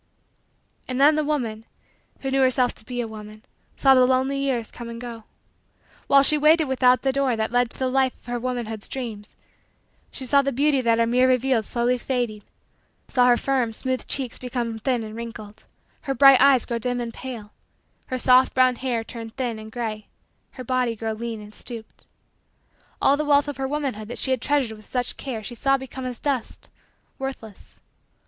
And 0.87 0.99
then 0.99 1.13
the 1.13 1.23
woman, 1.23 1.63
who 2.21 2.31
knew 2.31 2.41
herself 2.41 2.73
to 2.73 2.85
be 2.85 3.01
a 3.01 3.07
woman, 3.07 3.43
saw 3.75 3.93
the 3.93 4.03
lonely 4.03 4.39
years 4.39 4.71
come 4.71 4.89
and 4.89 4.99
go. 4.99 5.25
While 6.07 6.23
she 6.23 6.39
waited 6.39 6.63
without 6.67 7.03
the 7.03 7.11
door 7.11 7.35
that 7.35 7.51
led 7.51 7.69
to 7.69 7.77
the 7.77 7.87
life 7.87 8.15
of 8.15 8.25
her 8.25 8.39
womanhood's 8.39 8.87
dreams, 8.87 9.35
she 10.09 10.25
saw 10.25 10.41
the 10.41 10.51
beauty 10.51 10.81
that 10.81 10.97
her 10.97 11.05
mirror 11.05 11.27
revealed 11.27 11.65
slowly 11.65 11.99
fading 11.99 12.41
saw 13.07 13.27
her 13.27 13.37
firm, 13.37 13.73
smooth, 13.73 14.07
cheeks 14.07 14.39
become 14.39 14.79
thin 14.79 15.03
and 15.03 15.15
wrinkled, 15.15 15.65
her 16.01 16.15
bright 16.15 16.41
eyes 16.41 16.65
grow 16.65 16.79
dim 16.79 16.99
and 16.99 17.13
pale, 17.13 17.51
her 18.07 18.17
soft, 18.17 18.55
brown, 18.55 18.77
hair 18.77 19.03
turn 19.03 19.29
thin 19.29 19.59
and 19.59 19.71
gray, 19.71 20.07
her 20.53 20.63
body 20.63 20.95
grow 20.95 21.11
lean 21.13 21.39
and 21.39 21.53
stooped. 21.53 22.07
All 22.99 23.15
the 23.17 23.23
wealth 23.23 23.47
of 23.47 23.57
her 23.57 23.67
womanhood 23.67 24.07
that 24.07 24.17
she 24.17 24.31
had 24.31 24.41
treasured 24.41 24.75
with 24.75 24.89
such 24.89 25.15
care 25.15 25.43
she 25.43 25.53
saw 25.53 25.77
become 25.77 26.05
as 26.05 26.19
dust, 26.19 26.71
worthless. 27.19 27.81